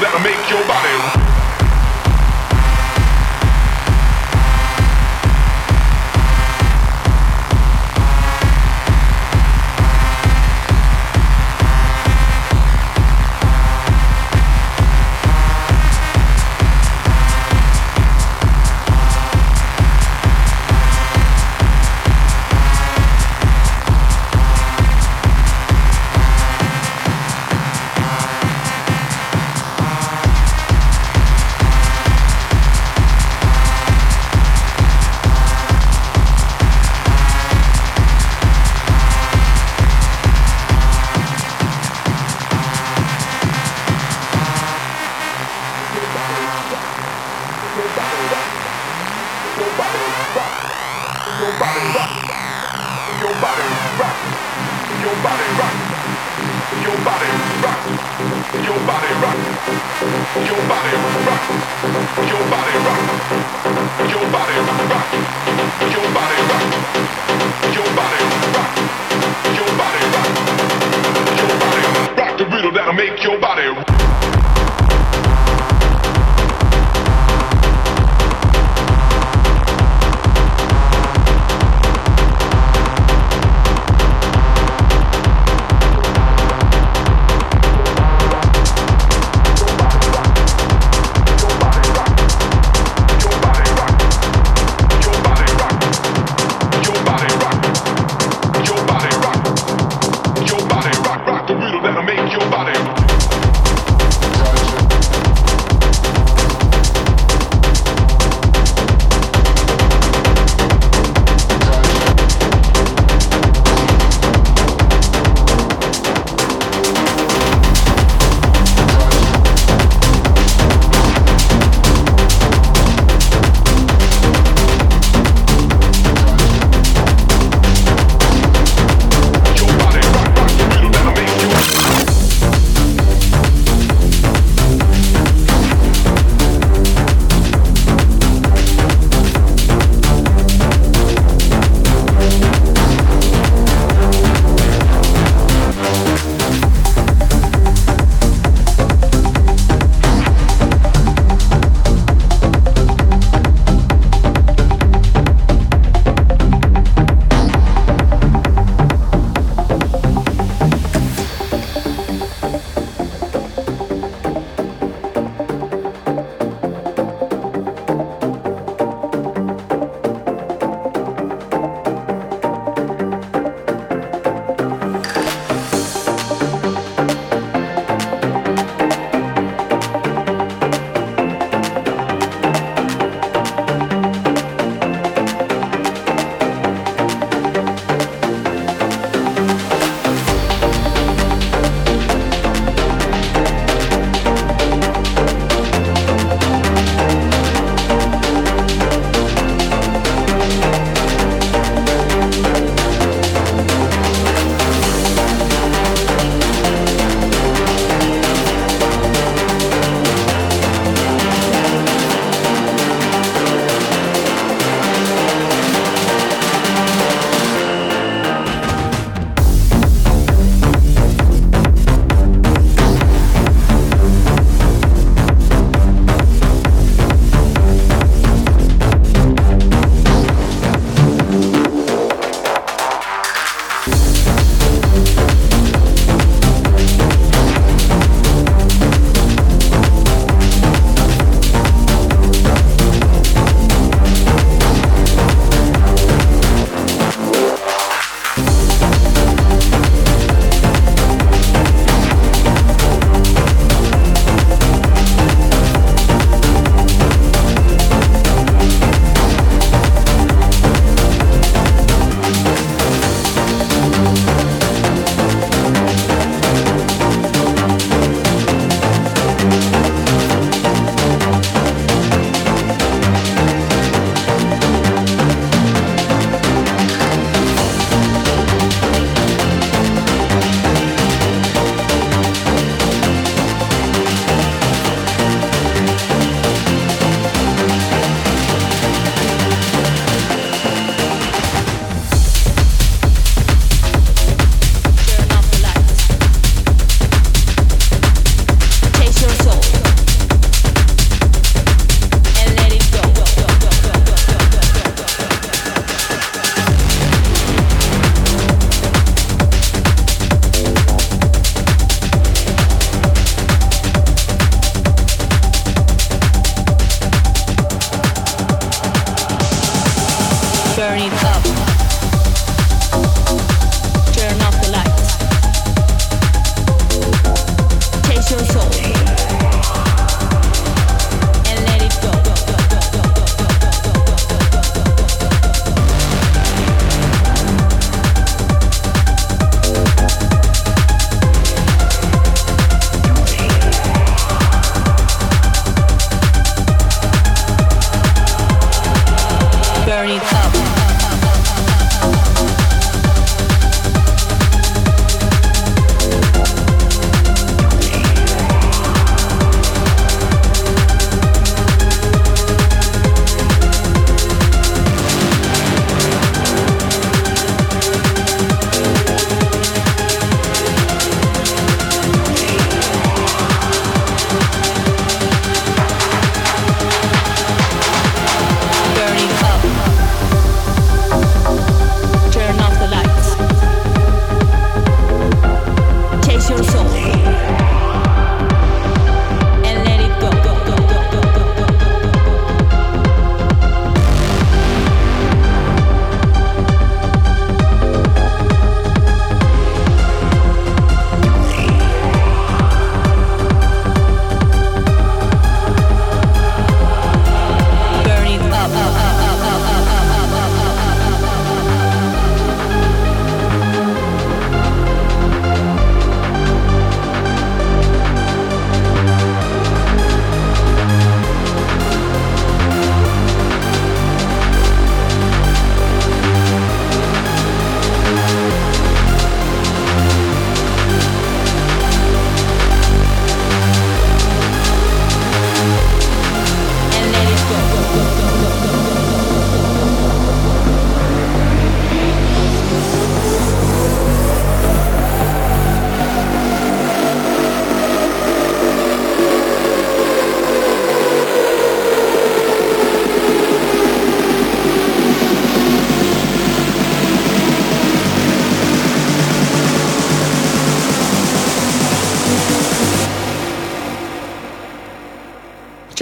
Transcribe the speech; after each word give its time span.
that'll 0.00 0.20
make 0.20 0.48
your 0.48 0.64
body. 0.66 1.27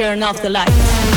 Turn 0.06 0.22
off 0.22 0.40
the 0.40 0.48
lights. 0.48 1.16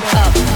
Burn 0.00 0.16
up. 0.16 0.51